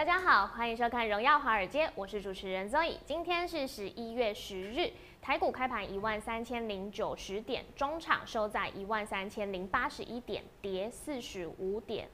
[0.00, 2.96] 大家好，欢迎收看《荣耀华尔街》，我是主持人 Zoe。
[3.04, 4.90] 今天是十一月十日，
[5.20, 12.08] 台股开盘一万三千零九十点，中场收在一万三千零八十一点，跌四十五点。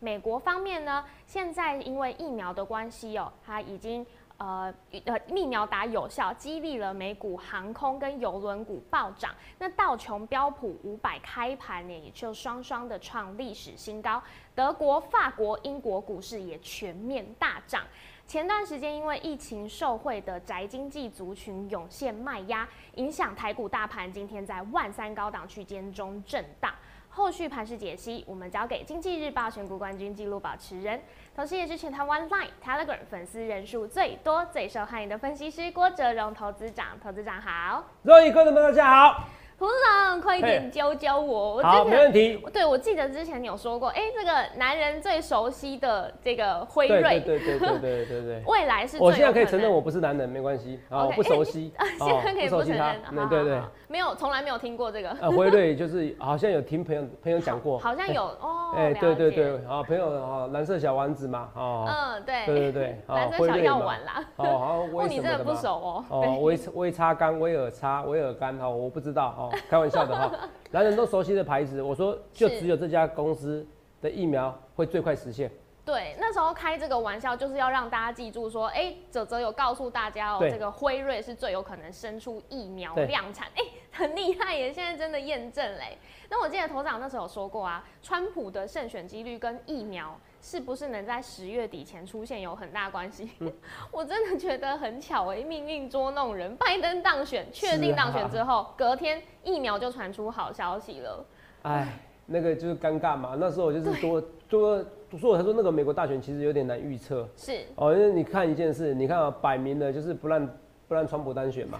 [0.00, 4.04] 美国方面呢，现在因为疫苗的关系哦，它已经
[4.38, 4.72] 呃
[5.04, 9.34] 呃疫苗打有效，激励了美股航空跟邮轮股暴涨。
[9.58, 14.22] 那道琼标普五百开盘呢，也就双双的创历史新高。
[14.54, 17.82] 德国、法国、英国股市也全面大涨。
[18.28, 26.72] 前段时间因为疫情受惠的宅经济族群涌现卖压，影响台股大盘今天在万三高档区间中震荡。
[27.08, 31.00] 后续盘势解析，我们交给经济日报选股冠军纪录保持人，
[31.34, 36.98] 同时也是全台湾 Line、Telegram 粉丝人数最多、最受欢迎的分析师郭哲荣投资长。
[37.02, 39.24] 投资长好，各位观众们大家好。
[39.58, 41.56] 投资长，快一点教教我。
[41.56, 42.36] 我好，没问题。
[42.52, 48.42] 对，我记得之前你有说过，哎，这个男人最熟悉的这个辉瑞，对对对对对对对。
[48.46, 48.98] 未来是。
[49.00, 51.72] 我现在可以承认我不是男人，没关系啊，我不熟悉。
[51.98, 53.28] 现在可以不承认。
[53.28, 53.60] 对对。
[53.88, 55.10] 没有，从来没有听过这个。
[55.20, 57.76] 呃，辉瑞就是好像有听朋友朋友讲过。
[57.80, 58.74] 好像有哦。
[58.76, 61.84] 哎，对对对，啊，朋友啊，蓝色小丸子嘛，哦。
[61.88, 62.46] 嗯，对。
[62.46, 63.00] 对对对。
[63.08, 64.24] 蓝色小药丸啦。
[64.36, 66.04] 哦，好，威你真的不熟哦。
[66.10, 70.32] 哦，威威擦干，威尔擦，威尔干哈，我不知道哦，开玩笑的哈。
[70.70, 73.66] 男人都熟悉的牌子，我说就只有这家公司
[74.00, 75.50] 的疫苗会最快实现。
[75.84, 84.70] 对，那时候开这个玩笑就是要让大家记住说，哎，泽泽有告诉大家哦，这个辉瑞是最有可能生出疫苗量产，哎，很厉害耶！
[84.70, 85.96] 现在真的验证嘞。
[86.28, 93.30] 那我记得头长那时候有说过啊，川普的胜选几率跟疫苗是不是能在十月底前出现有很大关系？
[93.90, 96.54] 我真的觉得很巧哎，命运捉弄人。
[96.56, 101.24] 拜登当选，确定当选之后，隔天疫苗就传出好消息了。
[101.62, 103.36] 哎，那个就是尴尬嘛。
[103.38, 104.84] 那时候我就是多多。
[105.18, 110.46] 所以他说那个美国大选其实有点难预测，是哦，因为你看一件事，你看啊，摆明了就是不让
[110.86, 111.78] 不让川普当选嘛，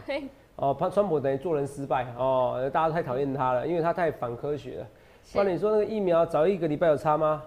[0.56, 4.86] 哦，怕川普等于做人失败哦，大家太讨厌他了，因为他太反科学了。
[5.34, 7.42] 那你说那个疫苗早一个礼拜有差吗？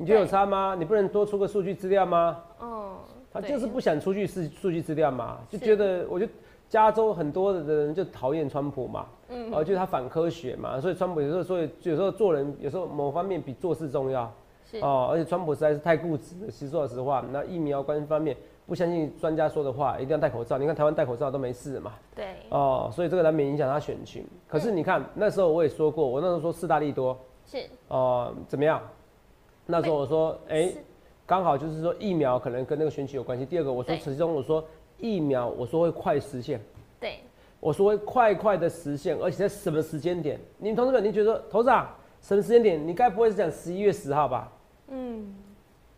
[0.00, 0.74] 你觉得有差吗？
[0.78, 2.38] 你不能多出个数据资料吗？
[2.58, 2.92] 哦，
[3.30, 6.26] 他就是不想出具数数据资料嘛，就觉得我就
[6.70, 14.32] 加州很多的人就讨厌川普嘛，嗯，哦，就是他反科学嘛，所以川普有时候所以有时候做人有时候某方面比做事重要。
[14.80, 16.36] 哦，而且川普实在是太固执。
[16.48, 18.36] 其实说实话，那疫苗关方面
[18.66, 20.56] 不相信专家说的话，一定要戴口罩。
[20.56, 21.94] 你看台湾戴口罩都没事嘛。
[22.14, 22.26] 对。
[22.50, 24.24] 哦，所以这个难免影响他选情。
[24.46, 27.18] 可是你看那时候我也说过，我那时候说四大利多。
[27.44, 27.58] 是。
[27.88, 28.80] 哦，怎么样？
[29.70, 30.72] 那时候我说，哎，
[31.26, 33.46] 刚好就是说疫苗可能跟那个选举有关系。
[33.46, 34.64] 第二个，我说其中我说
[34.98, 36.60] 疫苗，我说会快实现。
[36.98, 37.20] 对。
[37.60, 40.40] 我说会快快的实现，而且在什么时间点？
[40.56, 42.88] 你们同志们，你觉得头长什么时间点？
[42.88, 44.50] 你该不会是讲十一月十号吧？
[44.88, 45.34] 嗯，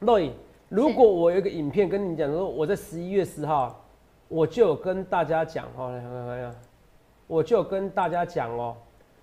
[0.01, 0.33] 洛影，
[0.69, 3.81] 如果我有一个影片跟你讲说，我在十一月十号，
[4.27, 6.53] 我就跟大家讲哦，
[7.29, 8.77] 我就跟大家讲哦，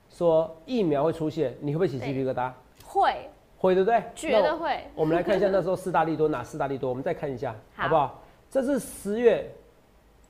[0.09, 2.53] 说疫苗会出现，你会不会起鸡皮疙瘩？
[2.85, 3.29] 会，
[3.59, 4.03] 会对不对？
[4.15, 4.83] 绝对会。
[4.95, 8.19] 我们来看一下那时候四大利多哪四大利多，我们再看一下，好不好？
[8.49, 9.47] 这是十月，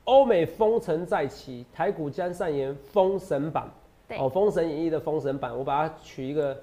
[0.04, 3.70] 欧美封城再起，台股将上演封神榜，
[4.18, 6.54] 哦，封神演义的封神榜，我把它取一个。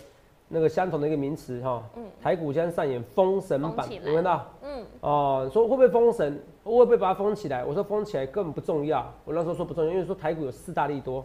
[0.50, 4.50] 那个相同的一个名词哈，嗯台股将上演封神榜，有看到？
[4.62, 6.42] 嗯，哦，说会不会封神？
[6.64, 7.66] 会不会把它封起来？
[7.66, 9.14] 我说封起来根本不重要。
[9.26, 11.16] 我那时候说不重要，因为说台股有四大利多。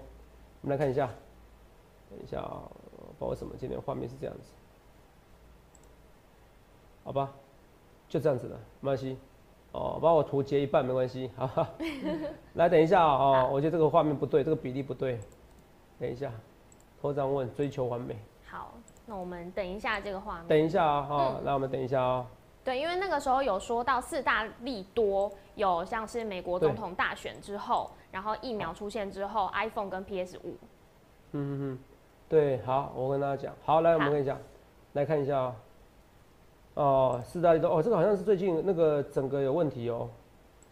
[0.60, 1.08] 我们来看一下，
[2.10, 4.50] 等一下啊，不知道为什么今天画面是这样子，
[7.04, 7.30] 好吧，
[8.08, 9.18] 就这样子了，没关系。
[9.72, 11.66] 哦，把我图截一半没关系，好。
[12.54, 15.18] 来，等一下啊，我觉得这个画面不对，这个比例不对。
[15.98, 16.30] 等一下，
[17.00, 18.16] 头长问追求完美。
[18.46, 18.72] 好。
[19.04, 20.46] 那我们等一下这个画面。
[20.46, 22.24] 等一下啊，哈，来我们等一下啊。
[22.62, 30.56] 对，因为那个时候有说到四大利多，有像是美国总统大选之后，然后疫苗出现之后，iPhone 跟 PS 五。
[31.32, 31.78] 嗯嗯嗯，
[32.28, 34.38] 对，好，我跟大家讲，好，来我们跟你讲，
[34.92, 35.46] 来看一下啊。
[35.46, 35.54] 哦，
[37.24, 40.08] 四大利多，哦，这个好像是最近那个整个有问题哦，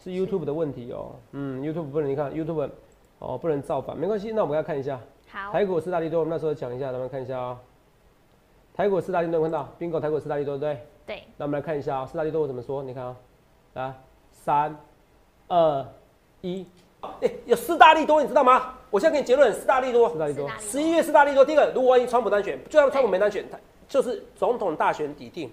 [0.03, 1.13] 是 YouTube 的问题哦。
[1.33, 2.71] 嗯，YouTube 不能你看 YouTube，
[3.19, 4.99] 哦，不能造反，没关系，那我们要看一下。
[5.31, 5.53] 好。
[5.53, 7.61] 台股四大利多，我们那时候讲一下，咱们看一下啊。
[8.75, 11.17] 台股四大利多看到，bingo 台股四大利多对不对？
[11.17, 12.83] 对，那我们来看一下啊、四大利多我怎么说？
[12.83, 13.17] 你看啊、
[13.75, 13.95] 来
[14.33, 14.75] 三
[15.49, 15.87] 二
[16.41, 16.67] 一，
[17.21, 18.75] 哎、有四大利多，你知道吗？
[18.91, 25.51] 我现在给你结论，四大利多，四大利多四大利，多十一月四大利多，第一个，如果万一川普当选，就算川普没当选，他就是总统大选底定，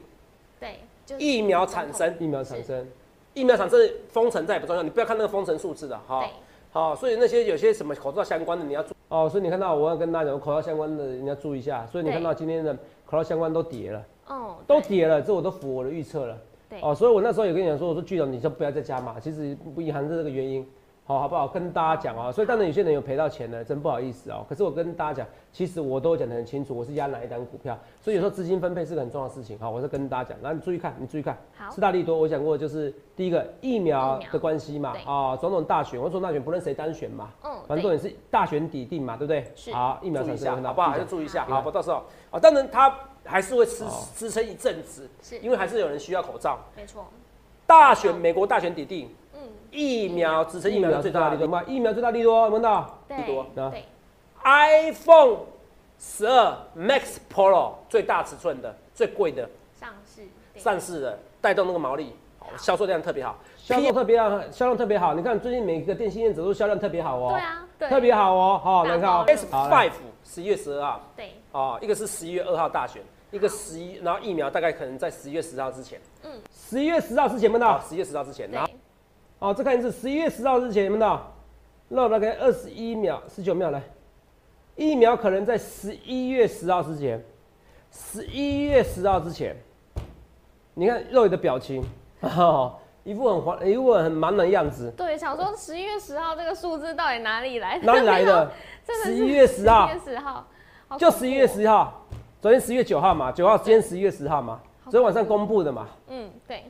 [0.60, 2.88] 对，就是疫苗产生，疫苗产生，
[3.34, 6.30] 疫苗产生封城再也不重要，你不要看那个封城数字的哈对。
[6.72, 11.88] 好，所以那些有些什么口罩相关的你要注哦，所以你看到我要跟大家讲，口罩相关的你要注意一下。
[11.88, 12.74] 所以你看到今天的
[13.06, 16.38] 口罩相关都跌了，哦，都跌了，这我都符合我的预测了。
[16.70, 20.68] 对哦，所以我那时候有跟你讲说，我说剧长你就不要再加码，其实不隐含着这个原因，
[21.08, 21.48] 好好不好？
[21.48, 24.46] 跟大家讲啊，所以当然有些人有赔到钱呢，真不好意思哦。
[24.50, 29.58] 可是我跟大家讲，其实我都讲得很清楚，我是压哪一单股票，所以有时候资金分配是个很重要的事情。
[29.58, 39.50] 好，我是跟大家讲，那你注意看，你注意看，好四大利多，我讲过就是第一个疫苗的关系嘛对，啊，总统大选，我总统大选不论谁单选嘛，嗯，反正重点是大选底定嘛，对不对？
[39.56, 40.92] 是好，疫苗产生好不好？
[40.98, 42.94] 就就注意一下，好好，我到时候啊，当然它
[43.24, 46.60] 还是会支哦支撑一阵子，是因为还是有人需要口罩。
[46.76, 47.06] 没错，
[47.66, 49.27] 大选，美国大选底定，嗯，
[49.72, 51.48] 疫苗支撑疫疫苗苗最大的利多。
[51.48, 53.00] 最大利多嘛，疫苗最大利多，有没有看到？
[53.08, 53.86] 对利多啊对
[54.44, 55.38] ，iPhone
[56.00, 59.50] 十二 Max Pro 最大尺寸的、最贵的
[59.80, 60.22] 上市
[60.60, 63.36] 上市的，带动那个毛利，好销售量特别好。
[63.58, 65.14] 销售特别好，销量特别好。
[65.14, 68.62] 你看最近每个电信业者都销量特别好哦，对啊，对，特别好哦。
[68.64, 69.92] 好，大来看 S Five
[70.24, 73.02] 十一月十二号对，哦，一个是十一月二号大选，
[73.32, 76.32] 一个十一，然后疫苗大概可能在十一月十号之前，嗯
[76.70, 77.90] 十一月十号之前，有没有啊，到？
[77.90, 78.77] 十一月十号之前，然后对，
[79.40, 81.34] 哦，这看一次，十一月十号之前有没有到？
[81.90, 83.82] 漏大概二十一秒、十九秒来，
[84.76, 87.24] 疫苗可能在十一月十号之前，
[87.92, 89.56] 十一月十号之前，
[90.74, 91.82] 你看肉宇的表情，
[92.20, 92.76] 哦，
[93.06, 97.86] 一副很黄、一副很茫然的样子，对，想说十一月十号这个数字到底哪里来的？
[97.86, 98.52] 哪里来的？
[99.06, 99.88] 十一月十号。
[99.88, 100.48] 十一，月十号，
[100.90, 102.06] 好就十一月，十号，
[102.42, 105.88] 昨天十一月九号嘛，九号，今天十一月十号嘛，昨天晚上公布的嘛。
[106.10, 106.70] 嗯，对，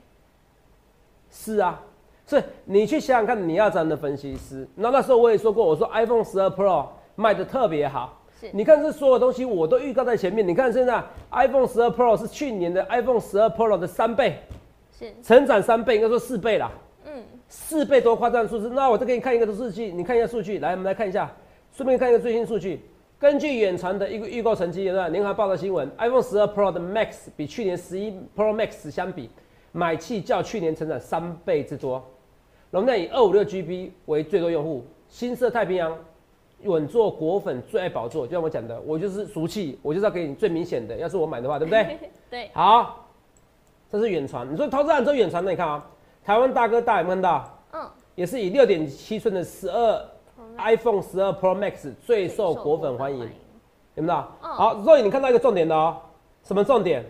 [1.32, 1.82] 是啊，
[2.28, 4.68] 所以你去想想看，你要这样的分析师。
[4.76, 6.86] 那那时候我也说过，我说 iPhone 十二 Pro
[7.16, 8.22] 卖的特别好。
[8.40, 10.48] 是你看这所有东西我都预告在前面。
[10.48, 11.02] 你看现在
[11.32, 14.38] iPhone 十二 Pro 是去年的 iPhone 十二 Pro 的三倍，
[14.92, 16.70] 是，成长三倍，应该说四倍啦，
[17.06, 18.70] 嗯，四倍多夸张的数字。
[18.70, 21.32] 那我再给你看一个数据，你看一下数据，来，我们来看一下，
[21.72, 22.82] 顺便看一个最新数据。
[23.18, 25.08] 根据远传的一个预购成绩，有没有？
[25.08, 29.30] 联合报道新闻，iPhone 十二 Pro 的 Max 比去年十一 Pro Max 相比，
[29.72, 32.06] 买气较去年成长三倍之多。
[32.72, 35.98] 容量以二五六 GB 为最多用户，新设太平洋
[36.64, 38.26] 稳坐果粉最爱宝座。
[38.26, 40.96] 就像我讲的，我就是俗气，我就是要给你最明显的。
[40.98, 41.98] 要是我买的话，对不对？
[42.30, 43.08] 对，好，
[43.90, 44.52] 这是远传。
[44.52, 45.86] 你说投资人这远传，的你看啊，
[46.24, 47.60] 台湾大哥大有没有看到？
[47.74, 50.06] 嗯，也是以六点七寸的十二
[50.58, 53.30] iPhone 十二 Pro Max 最受果粉欢迎，
[53.96, 54.20] 有没有？
[54.42, 55.98] 嗯好，所以你看到一个重点的哦，
[56.44, 57.06] 什么重点？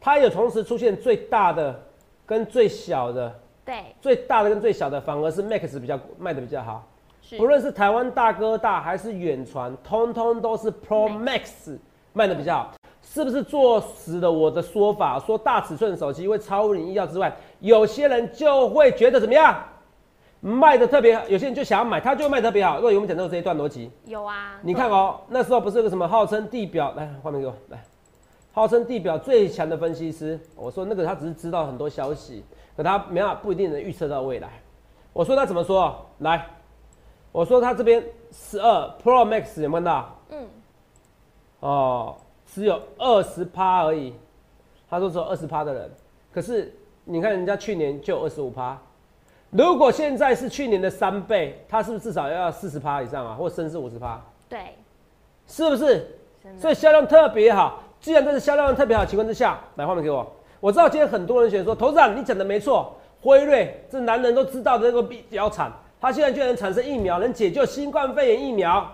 [0.00, 1.80] 它有同时出现最大的
[2.26, 3.34] 跟最小的，
[3.68, 6.82] 对，最大的跟最小的反而是 Max 比较卖的比较好。
[7.36, 11.76] 不论是台湾大哥大还是远传，通通都是 Pro Max
[12.14, 12.72] 卖的比较好，
[13.02, 15.18] 是不是坐实了我的说法？
[15.18, 17.30] 说大尺寸手机会超乎你意料之外，
[17.60, 19.62] 有些人就会觉得怎么样？
[20.40, 22.80] 卖的特别好，有些人就想要买，他就卖得特别好。
[22.80, 23.90] 若有没有讲到这一段逻辑？
[24.06, 27.84] 有啊，你看哦，那时候不是有个什么号称地表，来画面给我来，
[28.52, 32.42] 号称地表最强的分析师，我说那个他只是知道很多消息，
[32.78, 34.48] 可他没办法不一定能预测到未来。
[35.12, 36.06] 我说他怎么说？
[36.18, 36.46] 来，
[37.32, 40.18] 我说他这边十二 Pro Max 有没有看到？
[40.30, 40.48] 嗯，
[41.58, 42.16] 哦，
[42.46, 44.14] 只有二十趴而已。
[44.88, 45.90] 他说只有二十趴的人，
[46.32, 46.72] 可是
[47.04, 48.78] 你看人家去年就有二十五趴。
[49.50, 54.22] 如果现在是去年的三倍，他是不是至少要四十趴以上啊，或甚至五十趴？
[54.48, 54.76] 对，
[55.48, 56.16] 是不是？
[56.56, 57.82] 所以销量特别好。
[57.98, 60.24] 既然这是销量特别好的情况之下，来画面给我。
[60.60, 68.90] 我知道今天很多人选说，投资长你讲的没错，辉瑞这男人都知道的那个比较惨，他现在居然产生疫苗，能解救新冠肺炎疫苗，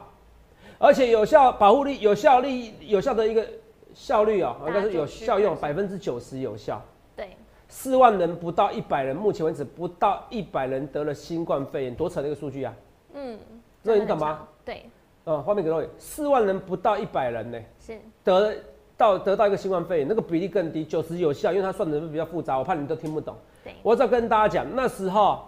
[0.78, 3.46] 而且有效保护力、有效力、有效的一个
[3.94, 6.82] 效率啊、应该是有效用百分之九十有效。
[7.16, 7.30] 对，
[7.68, 12.74] 四万人不到一百人，目前为止不到一百人得了新冠肺炎，多扯的一个数据啊！
[13.14, 13.38] 嗯，
[13.82, 14.46] 那你懂吗？
[14.64, 14.84] 对，
[15.24, 18.54] 呃、画面给各位，四万人不到一百人呢、是，得
[18.96, 23.34] 到得到一个新冠肺炎，那个比例更低，九十有效，因为它算的比较复杂，我怕你都听不懂。
[23.82, 25.42] 我再跟大家讲，那时候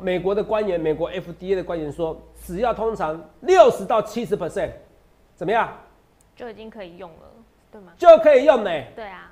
[0.00, 4.70] 美国的官员，美国 FDA 的官员说，只要通常六十到七十 percent，
[5.36, 5.68] 怎么样？
[6.34, 7.28] 就已经可以用了，
[7.70, 7.92] 对吗？
[7.98, 9.30] 就可以用呢、对啊，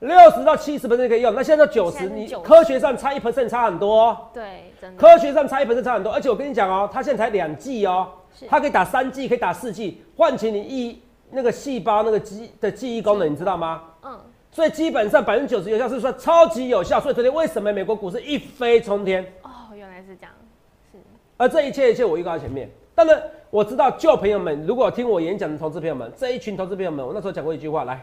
[0.00, 4.28] 六十到七十 percent 可以用，那现在到九十，你科学上差一 percent 差很多、哦。
[4.32, 13.82] 对，真的，科学上差一 percent 差很多，而且我跟你讲哦，它现在才两剂哦是，它可以打三剂，可以打四剂，换起你一那个细胞那个记的记忆功能，你知道吗？
[14.02, 14.18] 嗯，
[14.50, 17.00] 所以基本上百分之九十有效是说超级有效。
[17.00, 19.22] 所以昨天为什么美国股市一飞冲天？
[19.42, 20.32] 哦，原来是这样，
[20.90, 20.98] 是
[21.36, 22.70] 而这一切一切我预告在前面。
[22.94, 28.02] 当然我知道旧朋友们，如果听我演讲的投资朋友们，这一群投资朋友们，我那时候讲过一句话，来，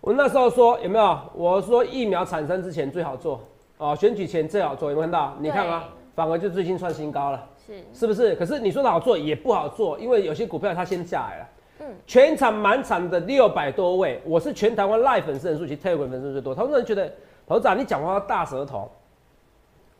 [0.00, 1.18] 我那时候说有没有？
[1.34, 3.40] 我说疫苗产生之前最好做
[3.78, 5.34] 哦，选举前最好做，有没有看到？
[5.40, 7.44] 你看啊，反而就最近创新高了。
[7.66, 8.36] 是是不是？
[8.36, 11.48] 可是你说的好做也不好做，因为有些股票它先下来了。
[11.78, 16.54] 嗯，全场满场的六百多位，我是全台湾 Live 粉丝人数及 Telegram 粉丝最多。
[16.54, 17.12] 投资人觉得，
[17.46, 18.90] 投资长你讲话大舌头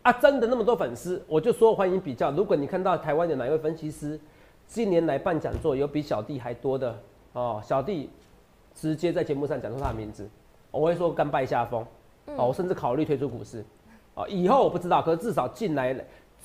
[0.03, 2.31] 啊，真的那么多粉丝，我就说欢迎比较。
[2.31, 4.19] 如果你看到台湾有哪一位分析师
[4.67, 6.99] 近年来办讲座有比小弟还多的
[7.35, 8.09] 哦，小弟
[8.75, 10.27] 直接在节目上讲出他的名字，
[10.71, 11.85] 我会说甘拜下风。
[12.37, 13.65] 哦，我甚至考虑退出股市。
[14.15, 15.95] 哦，以后我不知道，可是至少进来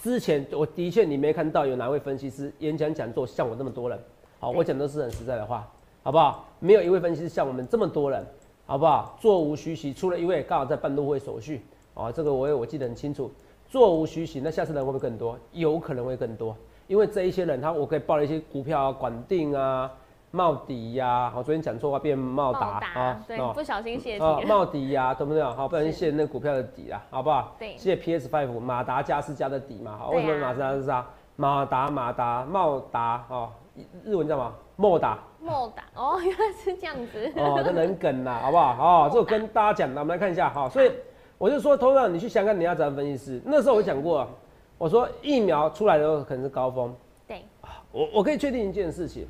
[0.01, 3.97] 之前，我的确你没看到有哪位分析师演讲讲座像我那么多人。
[4.41, 5.67] 好，我讲的是很实在的话，
[6.01, 6.43] 好不好？
[6.57, 8.25] 没有一位分析师像我们这么多人，
[8.65, 9.15] 好不好？
[9.21, 13.31] 座无虚席，除了一位刚好在办入会手续，啊，这个我也我记得很清楚。
[13.69, 15.37] 座无虚席，那下次人会不会更多？
[15.51, 16.55] 有可能会更多，
[16.87, 19.91] 因为这一些人他我可以报了一些股票啊，管定啊。
[20.33, 24.45] 茂迪呀，好，昨天讲错话变茂达啊，对，不小心泄底。
[24.47, 25.53] 茂迪呀，懂不懂？
[25.53, 27.53] 好，不小心泄那股票的底啊，好不好？
[27.59, 31.05] 对，泄 PS Five 马达加斯加的底嘛，好，为什么马达加斯加？
[31.35, 33.49] 马达马达茂达哦，
[34.03, 34.53] 日文叫什么？
[34.75, 35.19] 莫打。
[35.39, 37.31] 莫打哦， 原来是这样子。
[37.35, 39.05] 哦，这人梗呐，好不好？
[39.05, 40.69] 哦，这我跟大家讲的，我们来看一下哈。
[40.69, 40.91] 所以
[41.37, 43.41] 我就说，头上你去想看你要怎样分析师。
[43.45, 44.27] 那时候我讲过，
[44.77, 46.95] 我说疫苗出来的时候可能是高峰。
[47.27, 47.43] 对。
[47.91, 49.27] 我我可以确定一件事情。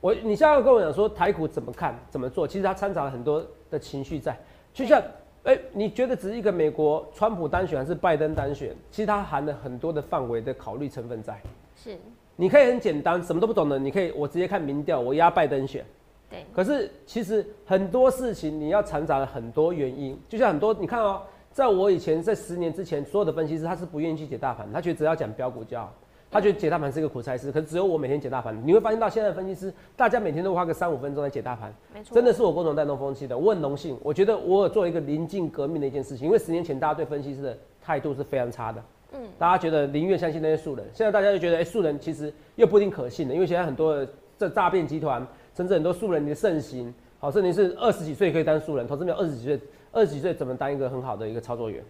[0.00, 2.46] 我，你现在要跟我讲说台股怎么看、怎么做？
[2.46, 4.38] 其实它掺杂了很多的情绪在，
[4.72, 5.02] 就像，
[5.42, 8.76] 哎，你觉得只是一个美国川普单选还是拜登单选？
[8.90, 11.40] 其实它含了很多的范围的考虑成分在。
[11.74, 11.98] 是，
[12.40, 15.84] 你可以很简单，什么都不懂的，你可以我直接看民调，我压拜登选。
[16.30, 16.46] 对。
[16.54, 25.92] 可是其实很多事情你要掺杂了很多原因，就像很多你看哦，在我以前在十年之前，所有的分析师他是不愿意去解大盘，他觉得只要讲标股就好。
[26.30, 28.54] 他觉得解大盘是一个苦差事，可是只有我每天解大盘。
[28.66, 33.36] 你会发现到现在的分析师，大家每天都花个三五分钟来解大盘，没错，真的是我共同带动风气的。
[33.36, 49.60] 我很荣幸，我觉得我有做一个临近革命的一件事情，因为十年前大家对分析师的态度是非常差的，嗯，大家觉得宁愿相信那些素人，现在大家就觉得，哎，素人其实又不一定可信的，因为现在很多的这诈骗集团，甚至很多素人的盛行，好，甚至是二十几岁可以当素人，投资没有二十几岁，
[49.92, 51.82] 二十几岁怎么当一个很好的一个操作员？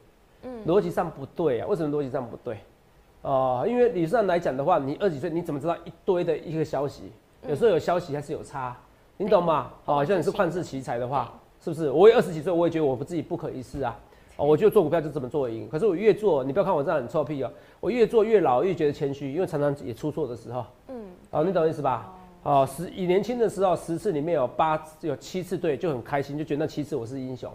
[0.45, 2.59] 嗯，逻辑上不对啊，为什么逻辑上不对？
[3.23, 7.11] 哦，因为理论上来讲的话，你二十几岁，你怎么知道一堆的一个消息？
[7.49, 8.77] 有时候有消息还是有差，
[9.17, 9.73] 你懂吗？
[9.85, 11.91] 哦，像你是旷世奇才的话，是不是？
[11.91, 13.99] 我也二十几岁，我也觉得我不自己不可一世啊。
[14.39, 15.69] 哦，我觉得做股票就这么做赢。
[15.69, 20.65] 可是我越做，你不要看我这样很臭屁哦，我越做越老，越觉得谦虚，因为常常也出错的时候。
[20.87, 20.95] 嗯。
[21.31, 22.15] 哦，你懂意思吧？
[22.45, 27.53] 哦，十以年轻的时候，十次里面有八有七次对，就很开心，就觉得那七次我是英雄。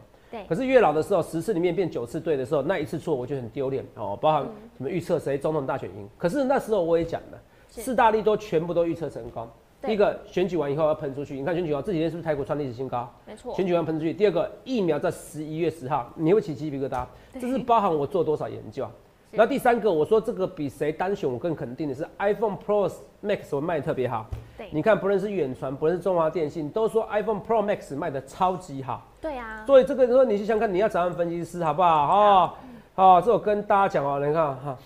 [0.50, 4.18] 可是越老的时候，十次里面变九次对的时候，那一次错我就很丢脸哦。
[4.20, 4.44] 包含
[4.76, 9.48] 什么预测谁总统大选赢，可是那时候我也讲了，四大利多全部都预测成功。
[9.86, 13.12] 第一个选举完以后要喷出去，你看选举完这几天是不是台股创历史新高？
[13.26, 13.54] 没错。
[13.54, 18.88] 选举完喷出去，第二个疫苗在十一月十号，你会起鸡皮疙瘩，这是包含我做多少研究。
[19.32, 22.88] 然后第三个，我说这个比谁单选我更肯定的是 iPhone Pro
[23.24, 24.28] Max 我卖的特别好。
[24.56, 29.06] 对，你看不论是远传，不论是中华电信，都说 iPhone Pro Max 卖的超级好。
[29.20, 29.66] 对啊。
[29.66, 32.08] 所以这个时候你去想看，你要找分析师好不好？
[32.08, 32.56] 哈，
[32.94, 34.78] 好，这我跟大家讲哦，你看哈，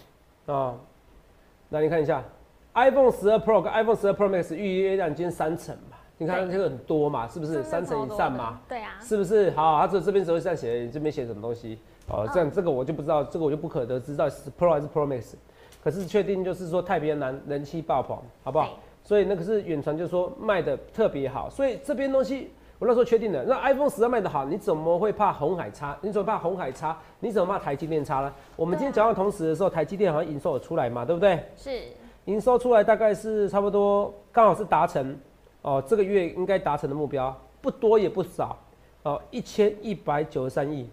[0.45, 0.75] 啊，
[1.67, 2.23] 那你看一下
[2.77, 8.59] iPhone 十二 Pro 跟 iPhone 十二 Pro Max 预约量今天三成嘛，你看这个很多嘛，是不是三成以上嘛？
[8.69, 8.91] 对啊。
[9.01, 9.49] 是不是？
[9.51, 11.79] 好，他这这边时候在写，这边写什么东西？
[12.07, 15.33] 哦，这样这个我就不知道，这个我就不可得知到底是 Pro 还是 Pro Max，
[15.83, 18.77] 可是确定就是说太平洋南人气爆棚，好不好？
[19.03, 23.43] 所以那个是远传就说卖的特别好，所以这边东西我那时候确定了。
[23.43, 25.97] 那 iPhone 十二卖的好，你怎么会怕红海差？
[26.01, 26.95] 你怎么怕红海差？
[27.21, 28.31] 你怎么怕台积电差呢？
[28.55, 31.43] 我们今天讲到同时的时候，台积电好像营收有出来嘛，对不对？
[31.55, 31.71] 是，
[32.27, 35.17] 营收出来大概是差不多，刚好是达成
[35.61, 38.55] 哦，这个月应该达成的目标不多也不少
[39.03, 40.89] 哦，一千一百九十三亿。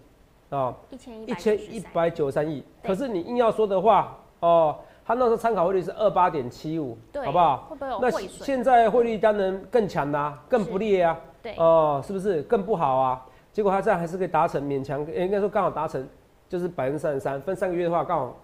[0.49, 7.65] 哦，一千一千一百九十三亿，可是你硬要说的话，哦，他那时候参考汇率是二八点七五，好不好？
[7.69, 13.25] 会不会有那现在汇率当然更强啦，更不利啊，对，哦，是不是更不好啊？
[13.51, 16.07] 结果他这样还是可以达成勉强，应该说刚好达成，
[16.47, 18.37] 就是百分之三十三，分三个月的话刚好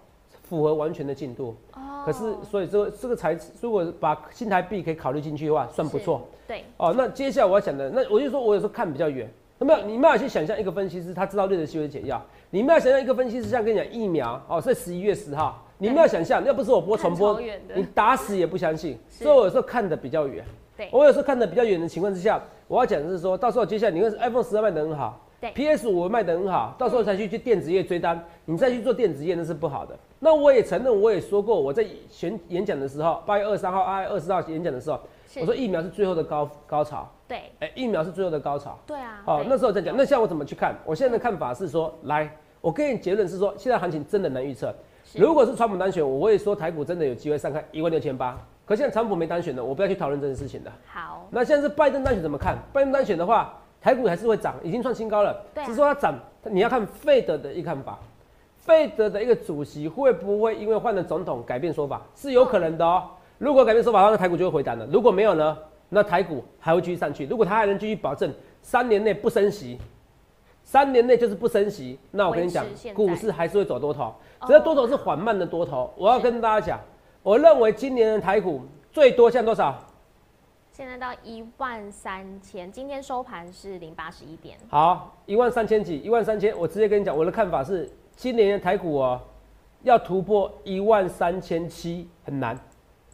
[0.52, 1.56] 符合完全的进度。
[1.74, 6.28] 哦，可是所以这个这个才如果把新台币可以考虑进去的话，算不错。
[6.46, 9.32] 对，哦，那接下来我要讲的，那我就说我有时候看比较远。
[9.58, 12.22] 那么你们要去想象一个分析师，他知道瑞德西韦解药。
[12.50, 15.66] 你们要想象一个分析师，像跟你讲疫苗哦，在十一月十号。
[15.78, 17.40] 你们要想象，要不是我播重播，
[17.74, 18.98] 你打死也不相信。
[19.10, 20.44] 所以我有时候看的比较远。
[20.76, 29.98] 对我有时候看的比较远的情况之下，我要讲的是说，到时候接下来你看 iPhone 十二卖的很好，对，PS 五卖的很好，到时候才去去电子业追单，你再去做电子业那是不好的。
[30.20, 35.00] 那我也承认，我也说过，我在选演讲的时候，八月二十三号、二月二十号演讲的时候，
[35.40, 38.78] 我说疫苗是最后的高高潮，对哎、疫苗是最后的高潮。
[38.86, 39.98] 对啊，好，对那时候再讲。
[39.98, 40.76] 那现在我怎么去看？
[40.86, 42.30] 我现在的看法是说，来，
[42.62, 44.72] 我给你结论是说，现在行情真的难预测。
[45.16, 48.38] 如果是川普单选，我会说台股真的有机会上看一万六千八。
[48.64, 50.72] 可现在川普没单选的，我不要去讨论这件事情的。
[50.86, 52.56] 好，那现在是拜登单选怎么看？
[52.72, 55.44] 拜登单选的话，台股还是会涨，已经创新高了。
[55.56, 57.98] 对啊只是说它涨，你要看费德的一个看法。
[58.58, 62.00] 费德的一个主席会不会因为换了总统改变说法？
[62.16, 63.04] 是有可能的哦。
[63.40, 64.88] 如果改变说法的话，那台股就会回弹了。
[64.92, 65.58] 如果没有呢，
[65.90, 67.26] 那台股还会继续上去。
[67.26, 69.80] 如果它还能继续保证三年内不升息，
[70.64, 75.92] 三年内就是不升息，那我跟你讲股市还是会走多头，哦只是多头是缓慢的多头。
[75.98, 76.80] 我要跟大家讲，
[77.24, 78.62] 我认为今年的台股
[78.92, 79.76] 最多像多少？
[80.82, 89.22] 现在到一万三千，今天收盘是零八十一点，好，一万三千几，一万三千，我直接跟你讲，我的看法是，今年的台股哦，
[89.84, 92.60] 要突破一万三千七很难，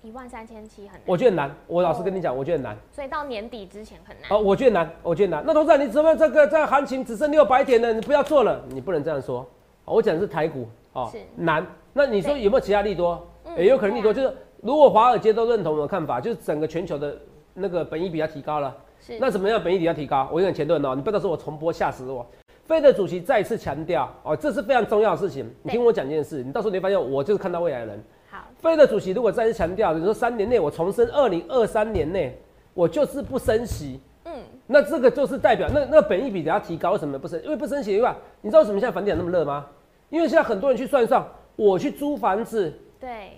[0.02, 1.54] 一万三千七很难，我觉得难。
[1.68, 2.74] 我老实跟你讲，我觉得难。
[2.90, 4.32] 所以到年底之前很难。
[4.32, 5.44] 哦，我觉得难，我觉得难。
[5.46, 9.42] 那董事长，你怎么这个这个行情只剩六百点了，你不要做了，你不能这样说。
[9.84, 11.68] 哦我讲的是台股哦是，难。
[11.92, 13.28] 那你说有没有其他利多？
[13.44, 17.20] 嗯也有可能利多，对就是如果华尔街都认同我的看法，就是整个全球的
[17.60, 18.76] 那个本益比要提高了。
[19.00, 20.30] 是那怎么样本益比要提高？
[20.32, 22.26] 我有点前论哦，你不要到时候我重播吓死我。
[22.66, 25.50] 费的主席再次强调哦，这是非常重要的事情。
[25.64, 28.04] 你听我讲一件事，你到时候你会发现我就是看到未来的人。
[28.30, 32.38] 好，费的主席如果再次强调，你说三年内我重申，二零二三年内
[32.74, 34.34] 我就是不升息，嗯，
[34.66, 37.42] 那这个就是代表那那本益比等下提高，为什么不升？
[37.44, 39.66] 因为不升息的话，你知道为什么现在房地产那么热吗？
[40.10, 43.32] 因为现在很多人去算一算，我去租房子，对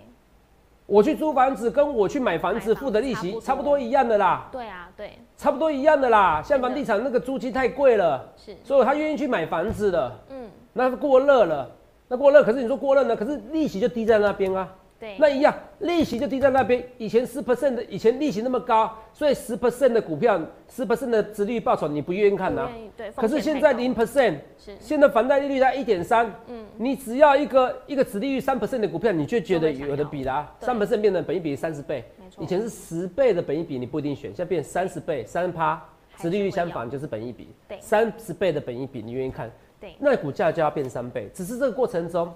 [0.89, 6.41] 我去租房子跟我去买房子付的利息差不多一样的啦，对啊，对差不多一样的啦。
[6.43, 10.11] 现在真的房地产那个租金太贵了，是，所以他愿意去买房子的。
[10.29, 11.69] 嗯，那过热了，
[12.07, 13.15] 那过热，可是你说过热呢？
[13.15, 14.67] 可是利息就低在那边啊。
[14.99, 16.83] 对，那一样，利息就低在那边。
[16.97, 22.69] 以前十 percent 的，以前利息那么高，所以十 percent 的股票，十 percent 的殖利率报酬，你不愿意看呐、
[23.15, 30.65] 可是现在零 percent，是，现在房贷利率在一点三，嗯，你只要一个一个殖利率三 percent 的股票，你就觉得有的比啦、对。
[30.65, 32.03] 三 percent 变成本一比三十倍。
[32.17, 32.43] 没，错。
[32.43, 35.81] 以前是十倍的本一比，你不一定选，现在变三十倍，三趴，
[36.17, 37.47] 殖利率相反就是本一比，
[37.79, 39.49] 三十倍的本一比，你愿意看？
[39.79, 42.29] 对，那股价就要变三倍，只是这个过程中，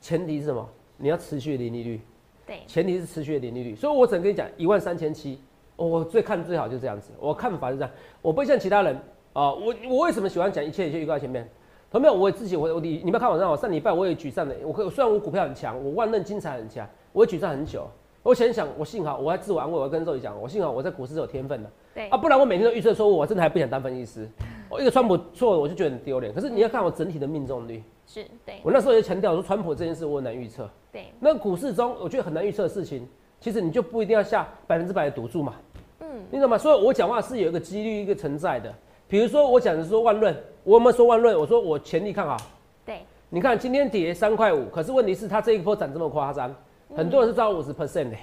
[0.00, 0.68] 前提是什么？
[0.98, 2.00] 你要持续的零利率。
[2.46, 5.38] 对，前提是持续的零利率，所以我只能跟你讲，一万三千七，
[5.76, 7.90] 我最看最好就这样子，我看法是这样，
[8.22, 8.96] 我不会像其他人
[9.34, 11.48] 啊、我我为什么喜欢讲一切一切预告前面？
[11.90, 17.86] 同没有，我自己我我你你们看我上我上礼拜我也沮丧的，我可虽然我股票很强，我万任精彩很强，我也沮丧很久。
[18.22, 24.28] 我想想，我幸好我还自我安慰，我要跟肉宇讲，我幸好我在股市是有天分的对啊，，不然我每天都预测错误，我真的还不想当分析师。
[24.68, 26.32] 我一个川普错了，我就觉得很丢脸。
[26.34, 30.68] 可是你要看我整体的命中率，是，对，我那时候也强调说，川普这件事我很难预测。
[30.90, 33.06] 对，那股市中，我觉得很难预测的事情，
[33.38, 35.56] 其实你就不一定要下百分之百的赌注嘛，
[36.00, 36.56] 嗯，你知道吗？
[36.56, 38.74] 所以我讲话是有一个几率一个存在的。
[39.06, 41.38] 比如说我讲的是说万润，我有没有说万润？
[41.38, 42.38] 我说我全力看好。
[42.86, 46.54] 对，你看今天跌三块五，可是问题是它这一波涨这么夸张，
[46.96, 48.16] 很多人是涨五十 percent 的。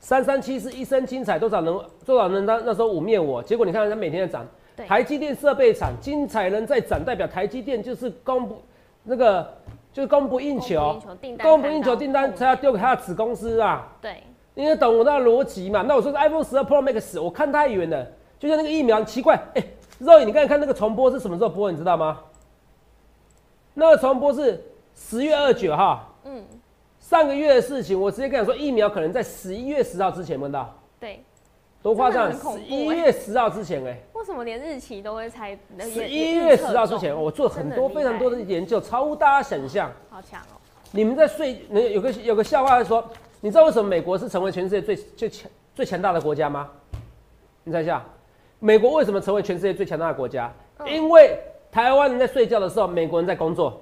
[0.00, 4.46] 三三七是一身精彩，多少人多少人那那时候污蔑我，结果你看它每天在涨。
[4.76, 8.60] 台积电设备厂精彩人在涨，代表台积电就是供不
[9.04, 9.46] 那个
[9.92, 10.98] 就是供不应求
[11.40, 13.86] 供不应求订，单才要丢给他的子公司啊。
[14.00, 14.22] 对，
[14.54, 15.82] 你也懂我那个逻辑嘛？
[15.82, 18.06] 那我说是 iPhone 十二 Pro Max，我看太远了，
[18.38, 19.62] 就像那个疫苗，奇怪，哎、
[19.98, 21.70] 肉眼你刚才看那个重播是什么时候播？
[21.70, 22.20] 你知道吗？
[23.74, 24.64] 那个重播是
[24.94, 26.42] 十月二九号，嗯，
[26.98, 28.00] 上个月的事情。
[28.00, 31.22] 我直接跟你说，疫苗可能在十一月十号之前问到，对，
[31.82, 32.32] 多夸张！
[32.32, 35.54] 十一月十号之前、哎，为什么连日期都会猜？
[35.80, 39.92] 十一月十号之前，我做很多真的很厉害非常多的研究，超乎大家想象。
[40.08, 40.56] 好强哦，
[40.92, 41.60] 你们在睡，
[41.92, 43.06] 有个有个笑话说，
[43.42, 46.70] 你知道为什么美国是成为全世界最最强最强大的国家吗？
[47.64, 48.02] 你猜一下，
[48.60, 50.50] 美国为什么成为全世界最强大的国家？
[50.78, 51.38] 嗯因为
[51.70, 53.78] 台湾人在睡觉的时候，美国人在工作。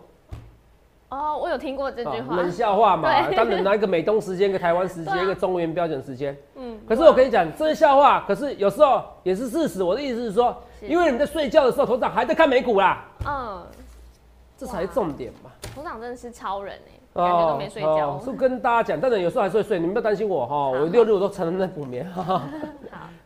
[1.13, 3.37] 哦，我有听过这句话，哦冷笑话嘛，对。
[3.37, 6.35] 当然拿一个美东时间，一个台湾时间， 一个中原标准时间。
[6.57, 9.83] 嗯，可是我跟你讲，这是笑话，可是有时候也是事实。
[9.83, 13.63] 我的意思是说，因为你在睡觉的时候，头长还在看美股啦，嗯，
[14.57, 15.51] 这才是重点嘛。
[15.75, 22.05] 头长真的是超人哎，感觉都没睡觉哦，是跟大家讲，当然有时候还是会睡，你们不要担心我哈，我六日我都常常在补眠。
[22.13, 22.43] 哈哈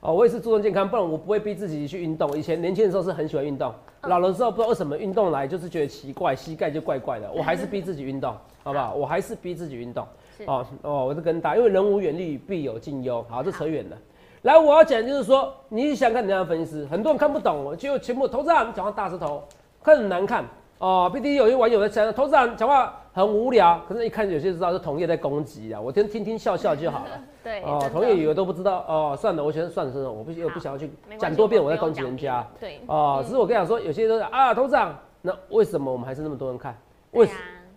[0.00, 2.36] 好，哦，我也是注重健康，不然我不会逼自己去运动。
[2.36, 3.72] 以前年轻的时候是很喜欢运动，
[4.02, 7.30] 嗯老了之后不知道为什么运动来就是觉得奇怪，膝盖就怪怪的。
[7.32, 8.94] 我还是 逼自己运动，好不好？
[8.94, 10.06] 我还是逼自己运动。
[10.36, 13.24] 是哦哦，我是跟大家，因为人无远虑，必有近忧。
[13.28, 13.96] 好，这扯远了。
[14.42, 16.86] 来，我要讲就是说，你想看怎样分析师？
[16.86, 19.42] 很多人看不懂，就全部投资人讲话大舌头，
[19.82, 20.44] 看很难看
[20.78, 21.10] 哦。
[21.12, 27.24] B D 有些网友在讲，投资人讲话很无聊，可是一看有些知道是同业在攻击啊，我听听听笑笑就好了。
[27.42, 32.46] 对，哦，同业以为都不知道哦，算了，我觉得算了算了，我不我不想要去讲多遍我在攻击人家。
[32.60, 36.78] 对，哦，只是我跟你讲说，有些都是啊，投资人，那为什么我们还是那么多人看？
[37.12, 37.26] 为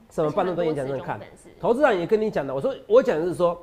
[0.09, 1.17] 什么办那么多演讲人看？
[1.57, 3.57] 投资人也跟你讲的，我说我讲的是说。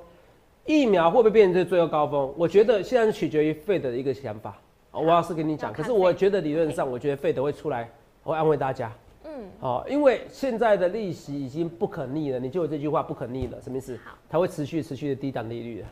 [0.65, 2.35] 疫苗会不会变成这最后高峰？
[2.37, 4.53] 我觉得现在是取决于费德的一个想法。
[4.91, 7.89] 我要是跟你讲，可是我觉得理论上，我觉得费德会出来，
[8.25, 8.93] 会安慰大家。
[9.37, 12.39] 嗯，好，因为现在的利息已经不可逆了。
[12.39, 13.99] 你就有这句话不可逆了，什么意思？
[14.31, 15.87] 它会持续持续的低档利率的。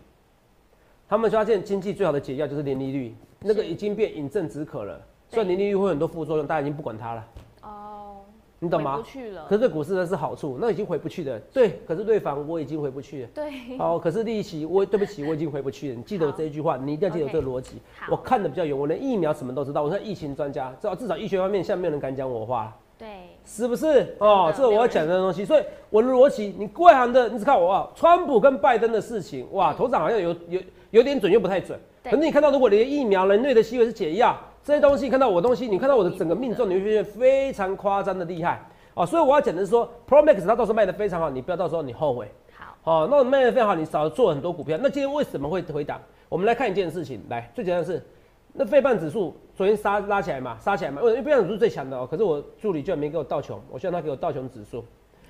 [1.06, 4.98] 他们发现经济最好的解药就是零利率，那个已经变饮鸩止渴了。
[5.28, 7.26] 虽然零利率会很多副作用，大家已经不管它了。
[7.62, 8.16] 哦
[8.60, 9.02] 你懂吗？
[9.04, 11.38] 去了可是对股市呢是好处，那已经回不去的。
[11.52, 13.28] 对，可是对房我已经回不去了。
[13.34, 13.78] 对。
[13.78, 15.94] 哦，可是利息我对不起，我已经回不去了。
[15.94, 17.82] 你记得我这一句话，你一定要记得这个逻辑。
[18.10, 19.82] 我看的比较远，我连疫苗什么都知道。
[19.82, 22.74] 我是疫情专家，至少至少医学方面，现在没有人敢讲我话。
[22.96, 23.08] 对。
[23.44, 24.16] 是不是？
[24.18, 25.44] 哦，这是我要讲的东西。
[25.44, 31.78] 所以我的逻辑，你外行的，你只看我啊，川普跟拜登的事情，哇，头涨好像有有有点准，又不太准。
[32.02, 38.62] 可是你看到，如果连疫苗，人类的希望是解药，这些东西看到我东西，你看到我的整个命中，你会发现非常夸张的厉害。
[38.94, 42.30] 哦，所以我要讲的是说，Pro Max 它到时候卖的非常好，你不要到时候你后悔。
[42.56, 44.78] 好，哦，那卖的非常好，你少做很多股票。
[44.80, 46.00] 那今天为什么会回档？
[46.28, 48.02] 我们来看一件事情，来，最简单的是，
[48.56, 52.06] 那费半指数昨天杀拉起来嘛，杀起来嘛，因为费半指数最强的哦。
[52.08, 54.84] 可是我助理居然没给我道琼，我希望他给我道琼指数。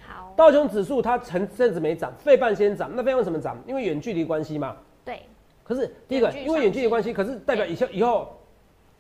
[0.06, 3.58] 好，道琼指数它成阵子没涨，费半先涨，那费为什么涨？
[3.66, 4.76] 因为远距离关系嘛。
[5.04, 5.22] 对。
[5.62, 8.28] 可是第一个，因为远距离关系，可是代表以后以后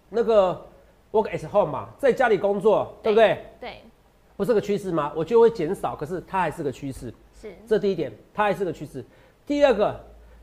[0.08, 0.66] 那个
[1.12, 3.44] work at home 嘛，在家里工作，对不对？
[3.60, 3.80] 对。
[4.36, 5.12] 不是个趋势吗？
[5.14, 7.14] 我就会减少，可是它还是个趋势。
[7.40, 9.04] 是，这第一点，它还是个趋势。
[9.46, 9.94] 第二个，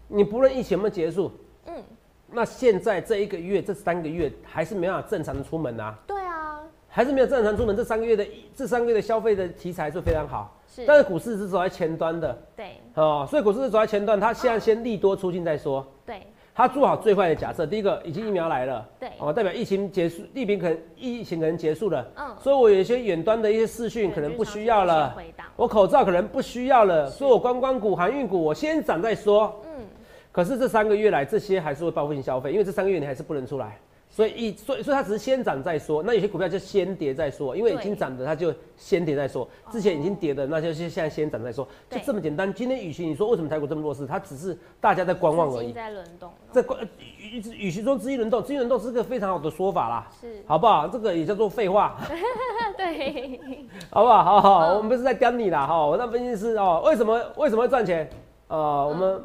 [0.08, 1.30] 你不论疫情有没有结束，
[1.66, 1.84] 嗯，
[2.32, 5.98] 那现在这一个月、这三个月还是没办法正常的出门啊。
[6.08, 7.76] 对啊，还是没有正常出门。
[7.76, 10.86] 这三个月的这三个月的消费的题材是非常好，是。
[10.86, 16.22] 但是股市是走在前端的，对，哦，所以股市是走在前端，它现在先利多出尽再说，对。
[16.54, 25.16] 他做好最坏的假设，第一个已经疫苗来了，对，哦，代表疫情结束，疫情可能疫情可能结束了，嗯，所以我有一些远端的一些视讯可能不需要了，
[25.56, 29.86] 我口罩可能不需要了，所以我观光股、航运股我先涨再说，嗯，
[30.32, 33.78] 可是这三个月来这些还是会报复性消费，因为这三个月你还是不能出来。
[34.14, 42.54] 所以一所以所以它只是先涨再说，那有些股票就先跌再说，因为已经涨的它就先跌再说，之前已经跌的那就现在先涨再说，就这么简单。
[42.54, 45.72] 今天与其你说为什么台股这么弱势，它只是大家在观望而已。
[45.72, 46.30] 在轮动。
[46.52, 50.90] 在观与与其说资金轮动，资金轮动是个非常好的说法啦，是好不好？
[50.90, 51.98] 这个也叫做废话。
[52.76, 53.40] 对，
[53.90, 54.24] 好不好？
[54.26, 58.10] 好好，我们不是在刁你啦，哈，我那分析师哦，为什么为什么会赚钱？
[58.50, 59.22] 呃，我们。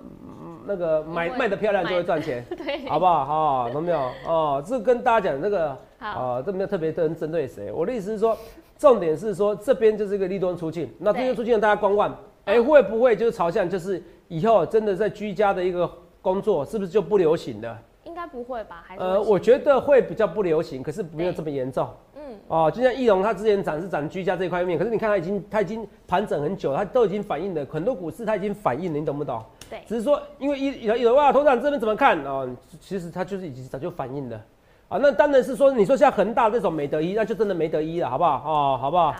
[0.66, 3.24] 那个买卖的漂亮就会赚钱， 对，好不好？
[3.24, 3.98] 好，懂没有？
[4.26, 7.70] 哦，这跟大家讲这个，啊，这没有特别针针对谁。
[7.72, 8.36] 我的意思是说，
[8.78, 17.78] 重点是说这边就是一个利多出境，那利多出境大家观望，哎，会不会就是朝向就是以后真的在居家的一个工作，是不是就不流行了？
[18.04, 18.82] 应该不会吧？
[18.86, 21.88] 还呃，我觉得会比较不流行，可是没有这么严重。
[22.14, 29.42] 嗯，哦，就像易龙他之前涨是涨居家这一块面，可是你看他已经他已经盘整很久，他都已经反映了很多股市，他已经反映了，你懂不懂？
[29.68, 32.46] 对，只是说，因为一有有哇，头长这边怎么看啊？
[32.80, 34.40] 其实它就是已经早就反映了，
[34.88, 38.30] 啊，那当然是说，你说像恒大这种没得一，那就真的没得一了，好不好？
[38.44, 39.14] 哦，好不好？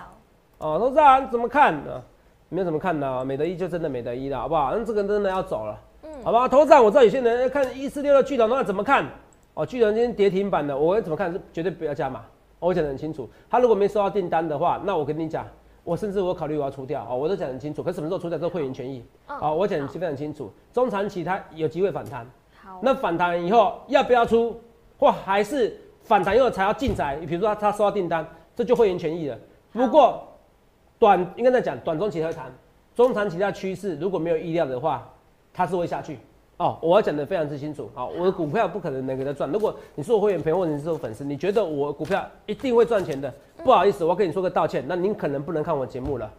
[0.59, 2.01] 哦，头长怎么看啊？
[2.49, 4.73] 没有怎么看的，美德一就真的美德一了，好不好？
[4.73, 6.47] 那这个真的要走了，嗯，好吧？
[6.47, 9.05] 头长，我知道有些人看一四六的巨人，那怎么看？
[9.55, 12.21] 哦，巨龙今天跌停板的，我怎么看是绝对不要加码，
[12.61, 13.29] 我讲得很清楚。
[13.51, 15.45] 他如果没收到订单的话，那我跟你讲。
[15.87, 17.81] 我甚至我考虑我要出掉哦，我都讲很清楚。
[17.81, 18.37] 可什么时候出掉？
[18.37, 20.53] 这会员权益啊，我讲非常清楚。
[20.73, 22.27] 中长期它有机会反弹，
[22.61, 24.61] 好，那反弹以后要不要出，
[24.99, 27.17] 或还是反弹以后才要进宅？
[27.29, 29.39] 比如说他收到订单，这就会员权益了。
[29.73, 30.27] 不过
[30.99, 32.53] 短应该在讲短中期会谈，
[32.97, 35.09] 中长期的趋势如果没有意料的话，
[35.55, 36.19] 它是会下去。
[36.59, 37.91] 哦，我要讲的非常之清楚。
[37.95, 39.49] 好，我的股票不可能能给他赚。
[39.53, 43.33] 如果你是我会员朋友或者你是我粉丝，你觉得我股票一定会赚钱的，
[43.67, 44.85] 不好意思，我要跟你说个道歉。
[44.87, 46.33] 那您可能不能看我节目了。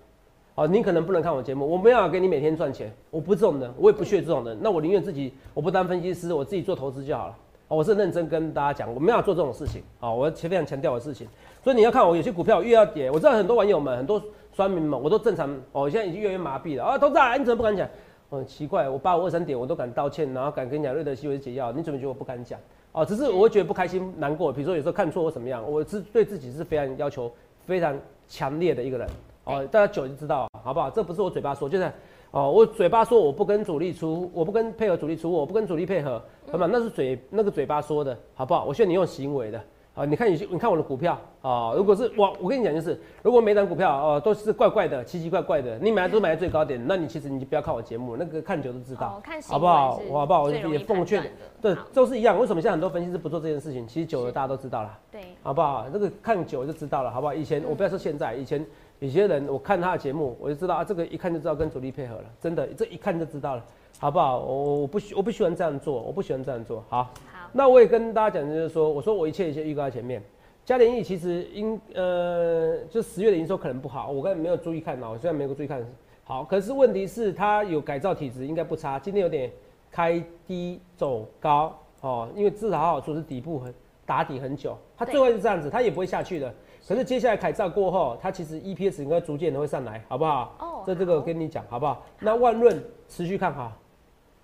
[0.55, 4.57] 哦，您可能不能看我节目，我没有给你每天赚钱，我不是这种人，我也不屑这种人。
[4.61, 7.35] 那我宁愿自己，我不当分析师，我自己做投资就好了。
[7.67, 9.83] 我是认真跟大家讲，我没有做这种事情。
[9.99, 11.27] 哦，我非常强调的事情。
[11.61, 14.21] 所以你要看我有些股票越要跌，我知道很多网友们、很多
[14.53, 15.53] 酸民们，我都正常。
[15.73, 16.83] 哦，现在已经越来越麻痹了。
[16.85, 17.85] 啊，投资啊，你怎么不敢讲？
[18.29, 22.57] 很奇怪，我八五二三点我都敢道歉，然后敢跟你讲瑞德西韦解药，你怎么觉得我不敢讲？
[22.97, 24.51] 哦，只是我会觉得不开心、难过。
[24.51, 27.31] 比如说有时候看错或怎么样，我是对自己是非常要求
[27.63, 27.95] 非常
[28.27, 29.07] 强烈的一个人。
[29.43, 30.89] 哦，大家久就知道，好不好？
[30.89, 31.91] 这不是我嘴巴说，就是，
[32.31, 36.19] 哦，我嘴巴说我不跟主力出，我不跟配合主力出，我不跟主力配合，
[36.51, 36.67] 好吗？
[36.71, 38.65] 那是嘴那个嘴巴说的，好不好？
[38.65, 39.61] 我需要你用行为的。
[39.97, 49.99] 啊，你看你你看我的股票啊，如果是我我跟你讲就是，如果每档股票哦都是怪怪的、奇奇怪怪的，你买都买在最高点，那你其实你就不要看我节目，那个看久都知道，好不好？
[50.11, 50.43] 好不好？
[50.43, 51.23] 我也奉劝，
[51.59, 52.39] 对，都是一样。
[52.39, 53.87] 为什么现在很多分析师不做这件事情？
[53.87, 55.87] 其实久了大家都知道了，对，好不好？
[55.91, 57.33] 这个看久就知道了，好不好？
[57.33, 58.63] 以前我不要说现在，以前
[58.99, 63.63] 有些人我看他的节目，我就知道啊，这个一看就知道跟主力配合了，真的，这一看就知道了，
[63.99, 64.39] 好不好？
[64.39, 67.03] 我我不喜我不喜欢这样做，我不喜欢这样做，好。
[67.03, 70.21] 好，那我也跟大家讲，就是说，我说我一切一切预告在前面。
[70.65, 75.85] 嘉联益其实应呃，就十月的营收可能不好，我刚才没有注意看哦，虽然没有注意看，
[76.23, 78.99] 好，可是问题是它有改造体质，应该不差。
[78.99, 79.49] 今天有点
[79.91, 83.73] 开低走高哦，因为至少好好处是底部很
[84.05, 86.53] 打底很久，它最后是这样子，它也不会下去的。
[86.87, 90.55] 可是接下来改造过后，它其实 EPS 应该逐渐的会上来，好不好？
[90.59, 92.01] 哦，这这个跟你讲好不好？
[92.21, 93.73] 那万润持续看好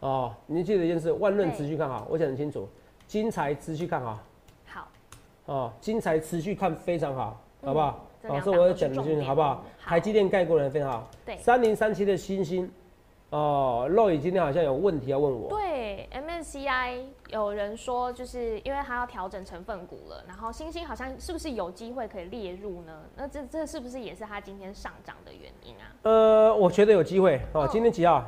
[0.02, 2.68] 哦，你记得一件事，万润持续看好，我讲很清楚，
[3.08, 4.20] 金财持续看好。
[4.66, 4.88] 好
[5.46, 8.06] 哦，金财持续看非常好，好不好？
[8.24, 9.64] 哦，这我讲的清好不好？
[9.80, 11.10] 台积电概过人非常好。
[11.26, 12.70] 对，三零三七的星星，
[13.34, 15.50] 哦，肉宇今天好像有问题要问我。
[15.50, 17.00] 对，MSCI
[17.32, 23.02] 有人说，就是因为它要调整成分股了，然后星星好像是不是有机会可以列入呢？
[23.16, 25.90] 那这这是不是也是它今天上涨的原因啊？
[26.04, 27.42] 呃，我觉得有机会。
[27.54, 28.24] 哦，今天几号？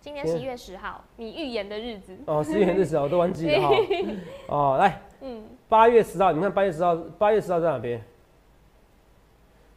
[0.00, 2.16] 今天十一月十号，你预言的日子。
[2.26, 3.74] 哦，十一月日子我都忘记了哈。
[4.46, 5.42] 哦，来，嗯。
[5.68, 8.00] 八月十号，你看八月十号，八月十号在哪边？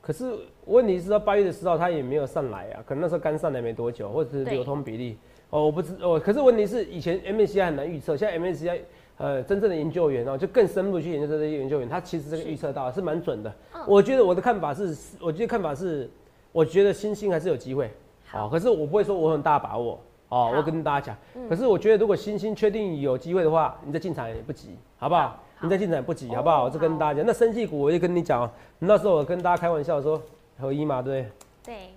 [0.08, 0.24] 可是
[0.64, 5.18] 问题是到八月的十号它也没有上来啊，可能那时候刚上来没多久，或者是流通比例
[5.50, 6.18] 哦，我不知哦。
[6.18, 8.80] 可是问题是以前 MSCI 很难预测，现在 MSCI
[9.18, 13.54] 呃真正的研究员哦，就更深入去研究这些研究员，他其实这个预测到是蛮准的。
[13.86, 16.10] 我觉得我的看法是，我觉得看法是，
[16.54, 17.92] 我觉得新兴还是有机会。
[18.28, 21.48] 好，可是我不会说我很大把握哦，我跟大家讲。
[21.50, 25.40] 可是我觉得如果星星确定有机会的话，你再进场也不急，好不好？
[25.62, 26.66] 你再进场也不急，好不好？
[26.66, 30.22] 我就跟大家讲，那生技股我就跟你讲，那时候我跟大家开玩笑说
[30.60, 31.28] 合一嘛，对不
[31.66, 31.76] 对？
[31.76, 31.90] 对。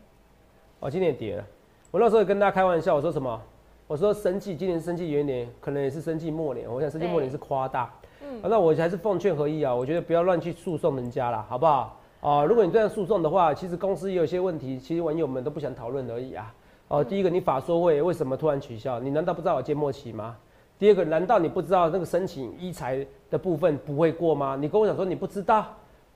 [0.78, 1.44] 哦，今年跌了。
[1.90, 3.40] 我那时候跟大家开玩笑，我说什么？
[3.86, 6.72] 我说生技今年生技元年，可能也是生技末年。
[6.72, 7.92] 我想生技末年是夸大。
[8.22, 8.40] 嗯。
[8.44, 12.00] 那我还是奉劝合一啊，我觉得不要乱去诉讼人家啦，好不好？
[12.20, 16.54] 哦，如果你这样诉讼的话，其实公司也有些问题，其实网友们都不想讨论而已啊。
[16.90, 18.98] 哦，第一个，你法说会为什么突然取消？
[18.98, 20.36] 你难道不知道我缄默期吗？
[20.76, 24.56] 第二个，难道你不知道那个申请医材的部分不会过吗？
[24.60, 25.64] 你跟我讲说你不知道，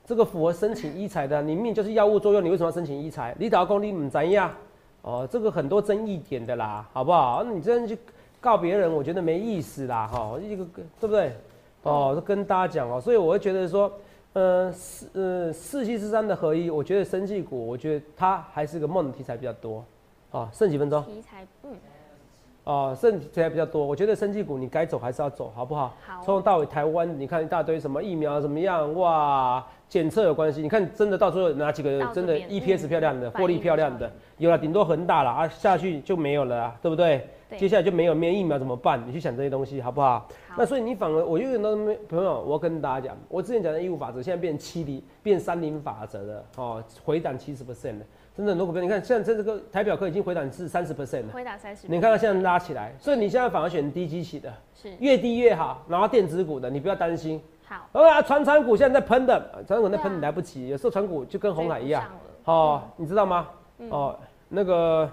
[0.04, 3.32] 这个符合申请医材的，你命就是药物作用，你为什么要申请医材？
[3.38, 4.50] 你打工你唔怎样？
[5.02, 7.44] 哦，这个很多争议点的啦，好不好？
[7.44, 7.96] 你这样去
[8.40, 10.64] 告别人，我觉得没意思啦，哈，一个
[10.98, 11.32] 对不对？
[11.84, 13.92] 哦，跟大家讲哦，所以我会觉得说，
[14.32, 19.84] 呃，四呃四七四三的合一，我觉得生技股，我觉得它还是个梦题材比较多，
[20.34, 21.02] 啊，剩几分钟？
[21.04, 21.70] 题材，嗯。
[22.64, 25.94] 哦，剩题材比较多，我觉得生技股你该走还是要走，好不好？
[26.04, 26.22] 好。
[26.24, 28.92] 从头到尾，台湾你看一大堆什么疫苗怎么样？
[28.94, 30.60] 哇，检测有关系。
[30.62, 37.28] 你看真的到最后哪几个真的 EPS 漂亮的，获利漂亮的，有了顶多恒大了啊，下去就没有了啊，对不对？
[37.58, 39.00] 接下来就没有，没有疫苗怎么办？
[39.06, 40.26] 你去想这些东西好不好？
[40.56, 48.06] 那所以你反而，我永远都没朋友，我要跟大家讲，我之前讲的义务法则，现在变七零，变三零法则了，哦，回档七十 percent 的。
[48.36, 51.86] 真的很多股票，你看现在这个台表科已经回档至三十 percent 了，回档三十。
[51.88, 55.84] 你看它现在拉起来，所以你现在反而选低基起的，是越低越好。
[55.88, 57.40] 然后电子股的，你不要担心。
[57.64, 57.76] 好。
[57.92, 60.68] 然后啊，船产股现在在喷的，船产股在喷，你来不及。
[60.68, 62.04] 有时候船股就跟红海一样，
[62.44, 63.48] 哦，你知道吗？
[63.88, 64.18] 哦，
[64.48, 65.08] 那个，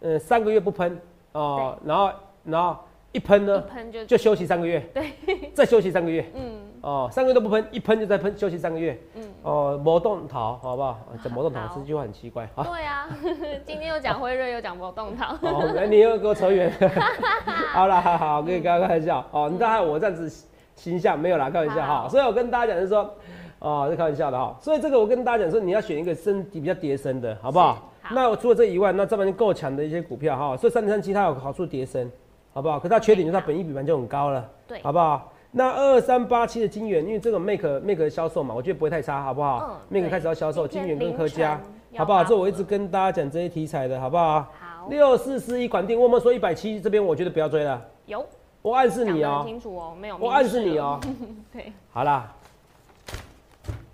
[0.00, 1.00] 呃，三个月不喷，
[1.32, 2.10] 哦，然后，
[2.44, 2.76] 然后。
[3.12, 5.10] 一喷呢，喷就就休息三个月，对，
[5.54, 10.98] 再休息三个月，嗯，哦，三个月都不喷，一喷就再喷，休息三个月，嗯，哦，魔动桃，好不好？
[11.24, 13.08] 讲魔动桃这句话很奇怪，啊，对啊，
[13.64, 16.70] 今天又讲辉瑞，又讲魔动桃，哦，来，你又给我扯远，
[17.72, 23.10] 好了，好好，跟你开玩笑，哦，你知道我这样子形象没有啦，开玩笑哈，所以我跟大家讲是说，
[23.58, 27.90] 哦，是开玩笑的哈，所以这个我跟大家讲说，你要选一个身体比较叠升的，好不好？
[28.10, 32.10] 那我除了这以外，那这边够强的一些股票哈，所以三零三七它有好处叠升。
[32.52, 32.78] 好不好？
[32.80, 35.32] 可它缺点就是它本益比盘就很高了，对，好不好？
[35.50, 39.66] 那二三八七的金元，因为这个 make make 销售嘛，我觉得不会太差，好不好？
[39.70, 41.58] 嗯，make 开始要销售，金元跟科家，
[41.96, 42.22] 好不好？
[42.22, 44.40] 这我一直跟大家讲这些题材的，好不好？
[44.40, 44.88] 好。
[44.90, 47.82] 六四四一管定，我们说一百七这边，我觉得不要追了。
[48.06, 48.24] 有，
[48.60, 49.42] 我暗示你哦。
[49.46, 50.16] 清楚哦，没有。
[50.18, 51.00] 我暗示你哦。
[51.52, 51.72] 对。
[51.90, 52.30] 好啦，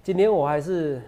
[0.02, 1.00] 今天我还是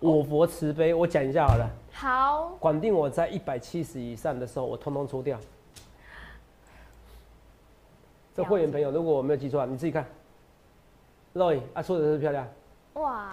[0.00, 1.70] 我佛慈悲，我讲一下好了。
[1.92, 2.52] 好。
[2.58, 5.38] 管定我在一百七十以上的时候，我通通出掉。
[8.40, 10.02] 这会员朋友，如果我没有记错，你自己看
[11.34, 12.48] ，Roy 啊，说的是漂亮，
[12.94, 13.30] 哇，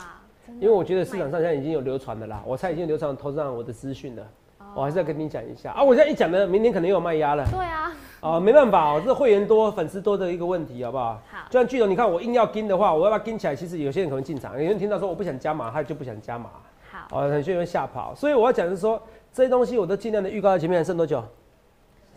[0.59, 4.27] 因为我觉得市场上现在已经有流传的啦，我猜已经流传投资上我的资讯了，
[4.75, 5.81] 我还是要跟你讲一下啊。
[5.81, 7.45] 我现在一讲呢，明天可能又有卖压了。
[7.49, 11.21] 对啊，啊，没办法哦，这会员多、粉丝多的一个问题，好不好？
[11.31, 16.49] 好就像巨龙，你看我硬要跟的话，我要不要跟起来，其实有些人可能进场，有人听到说我不想加码，他就不想加码，
[16.91, 18.13] 好，哦，有些人会吓跑。
[18.13, 21.23] 所以我要讲的是说，这些东西我都尽量的预告在前面，还剩多久？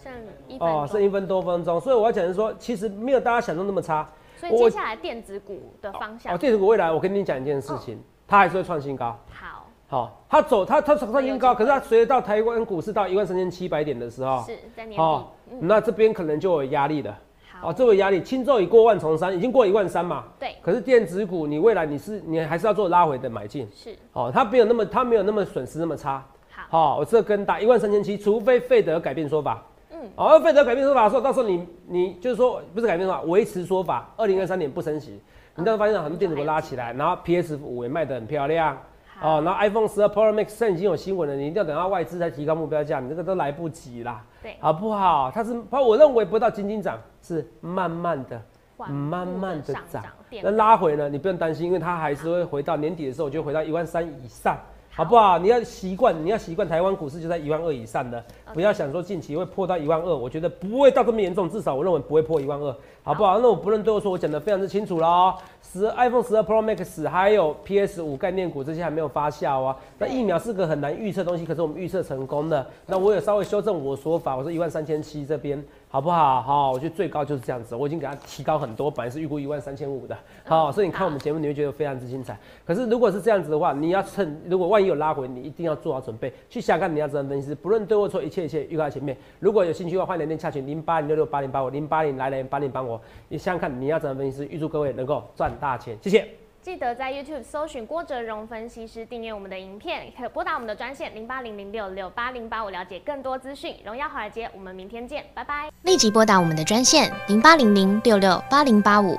[0.03, 0.13] 剩
[0.49, 1.11] 一分哦，剩一。
[1.11, 1.81] 分多分钟。
[1.81, 4.09] 所以我要讲的是说，其实没有大家想象那么差。
[4.37, 9.19] 所以接下来电子股的方向哦，，电子股未来，我跟你讲一件事情，它还是会创新高。
[9.29, 17.19] 好，好，它走它它创新高，可是它随着到台湾股市到一万三千七百点的时候，是在年哦底，，嗯，那这边可能就有压力了。
[17.61, 20.25] 好哦，，这个压力，轻舟已过万重山，已经过一万三嘛。
[20.39, 23.69] 对，可是电子股，你未来你是你还是要做拉回的买进。
[23.75, 26.25] 是，哦，它没有那么它没有那么损失那么差。
[26.49, 29.63] 好，好、我这跟打一万三千七，除非费德改变说法。
[30.01, 35.21] 嗯，哦，费德改变说法的时候，到时候你你就是说不是改变说法，维持说法，二零二三年不升息，
[35.57, 38.77] 你到时候发现很多电子股拉起来，然后 PS 五也卖得很漂亮。
[39.23, 45.31] 哦，然后 iPhone 十二 Pro Max 现在已经有新闻了，你一定要等到外资才提高目标价，你这个都来不及啦，对，好不好？
[45.31, 48.41] 它是，我认为不到斤斤涨，是慢慢的、
[48.79, 50.03] 慢慢的涨
[50.43, 54.57] 那拉回呢，你不用担心，因为它还是会回到年底的时候就回到一万三以上，
[54.93, 55.39] 好不好？
[55.39, 58.23] 你要习惯，你要习惯台湾股市就在一万二以上的，
[58.53, 63.39] 不要想说近期会破到一万二，我觉得不会到这么严重，至少我认为不会破一万二，好不好？
[63.39, 65.35] 那我不论对我说，我讲的非常之清楚了哦。
[65.73, 69.77] 十 iPhone 十二 Pro Max 还有 PS 五概念股这些还没有发酵啊。
[69.99, 72.67] 那疫苗是个很难预测的东西，可是我们预测成功的。
[72.87, 76.41] 那我有稍微修正我说法，我说一万三千七这边好不好？
[76.41, 80.17] 好，我觉得最高就是这样子，我已经给它提高很多，本来是预估一万三千五的。
[80.45, 82.39] 好，所以你看我们节目你会觉得非常之精彩。
[82.65, 89.17] 可是如果是这样子的话，你要趁如果万一有拉回，你一定要做好准备，去想看你要怎么分析，不论对或错，一切一切预告在前面。
[89.41, 96.40] 如果有兴趣的话，欢迎连电洽询零八零六六八零八五零八零来来八零帮我，你想想看你要怎么分析，预祝各位能够赚大钱，谢谢。
[96.63, 103.75] 记得在 YouTube 搜寻郭哲荣分析师，订阅我们的影片，可拨打我们的专线零八零零六六八零八五了解更多资讯。
[103.83, 105.71] 荣耀华尔街，我们明天见，拜拜。
[105.85, 109.19] 立即拨打我们的专线零八零零六六八零八五